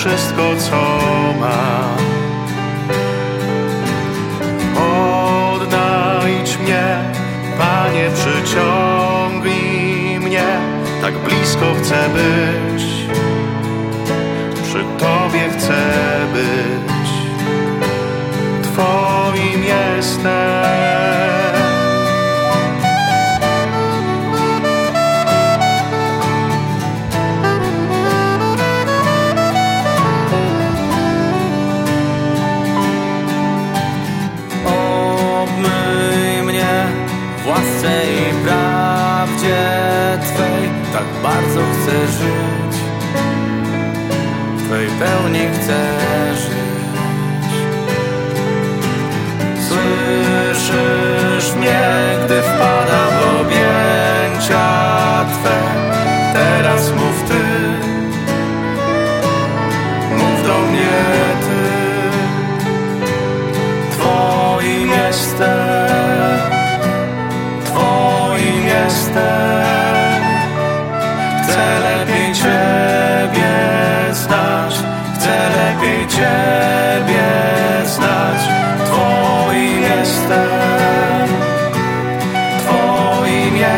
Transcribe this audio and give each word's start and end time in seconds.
wszystko 0.00 0.42
co 0.70 0.82
mam. 1.40 2.00
Odnajdź 5.52 6.58
mnie, 6.58 6.98
Panie, 7.58 8.10
przyciągnij 8.14 10.20
mnie, 10.20 10.58
tak 11.02 11.18
blisko 11.18 11.74
chcę 11.82 12.08
być. 12.08 12.99
Łasce 37.80 38.12
i 38.12 38.44
prawdzie 38.44 39.58
Twej 40.22 40.70
Tak 40.92 41.22
bardzo 41.22 41.60
chcę 41.60 42.06
żyć 42.06 42.80
W 44.56 44.66
Twej 44.66 44.88
pełni 44.88 45.49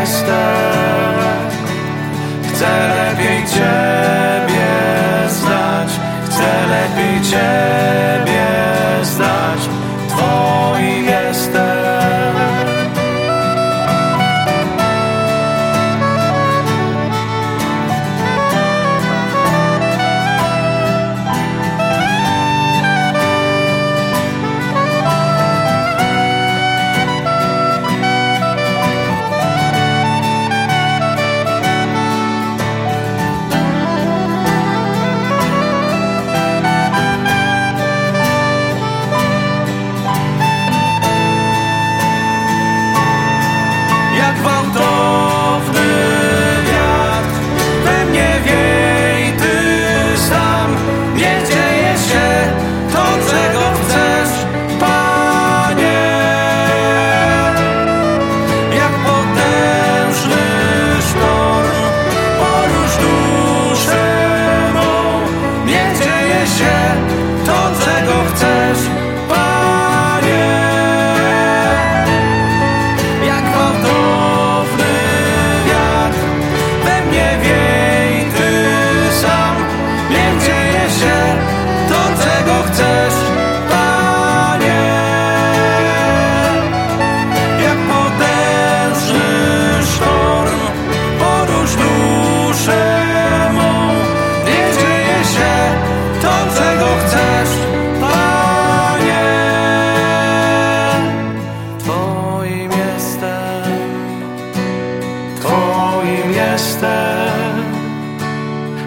Chcę 0.02 0.24
lepiej 2.88 3.46
Ciebie 3.46 4.68
znać, 5.28 5.88
chcę 6.24 6.66
lepiej 6.66 7.22
Ciebie 7.22 7.91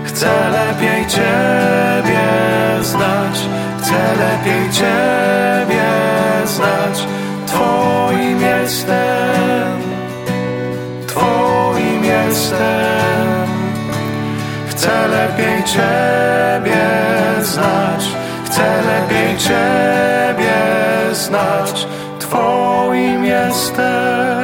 Chcę 0.06 0.50
lepiej 0.50 1.08
Ciebie 1.08 2.26
znać, 2.82 3.40
chcę 3.80 4.16
lepiej 4.16 4.72
Ciebie 4.72 5.86
znać. 6.46 7.08
Twoim 7.48 8.42
jestem, 8.42 9.82
Twoim 11.08 12.04
jestem. 12.04 13.48
Chcę 14.68 15.08
lepiej 15.08 15.64
Ciebie 15.64 16.86
znać, 17.42 18.06
chcę 18.46 18.82
lepiej 18.82 19.38
Ciebie 19.38 20.54
znać. 21.14 21.88
Twoim 22.20 23.26
jestem. 23.26 24.35